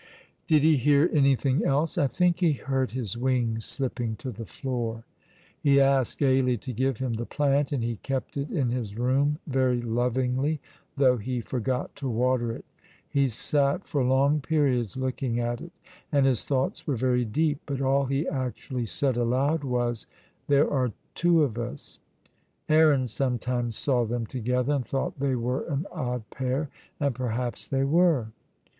Did 0.47 0.63
he 0.63 0.77
hear 0.77 1.11
anything 1.13 1.63
else? 1.63 1.95
I 1.95 2.07
think 2.07 2.39
he 2.39 2.53
heard 2.53 2.89
his 2.89 3.15
wings 3.19 3.65
slipping 3.65 4.15
to 4.15 4.31
the 4.31 4.47
floor. 4.47 5.03
He 5.61 5.79
asked 5.79 6.23
Ailie 6.23 6.57
to 6.57 6.73
give 6.73 6.97
him 6.97 7.13
the 7.13 7.25
plant, 7.27 7.71
and 7.71 7.83
he 7.83 7.97
kept 7.97 8.35
it 8.35 8.49
in 8.49 8.71
his 8.71 8.97
room 8.97 9.37
very 9.45 9.79
lovingly, 9.79 10.59
though 10.97 11.17
he 11.17 11.39
forgot 11.39 11.95
to 11.97 12.09
water 12.09 12.51
it. 12.51 12.65
He 13.07 13.29
sat 13.29 13.85
for 13.85 14.03
long 14.03 14.39
periods 14.41 14.97
looking 14.97 15.39
at 15.39 15.61
it, 15.61 15.71
and 16.11 16.25
his 16.25 16.45
thoughts 16.45 16.87
were 16.87 16.95
very 16.95 17.23
deep, 17.23 17.61
but 17.67 17.79
all 17.79 18.05
he 18.05 18.27
actually 18.27 18.87
said 18.87 19.17
aloud 19.17 19.63
was, 19.63 20.07
"There 20.47 20.67
are 20.67 20.93
two 21.13 21.43
of 21.43 21.59
us." 21.59 21.99
Aaron 22.67 23.05
sometimes 23.05 23.75
saw 23.77 24.05
them 24.05 24.25
together, 24.25 24.73
and 24.73 24.83
thought 24.83 25.19
they 25.19 25.35
were 25.35 25.61
an 25.67 25.85
odd 25.91 26.27
pair, 26.31 26.69
and 26.99 27.13
perhaps 27.13 27.67
they 27.67 27.83
were. 27.83 28.29